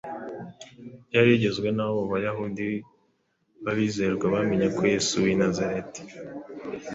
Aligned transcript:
ryari 1.07 1.29
rigizwe 1.31 1.67
n’abo 1.77 2.01
bayahudi 2.11 2.67
b’abizerwa 3.63 4.25
bamenye 4.35 4.67
ko 4.77 4.81
Yesu 4.93 5.13
w’i 5.23 5.35
Nazareti 5.41 6.01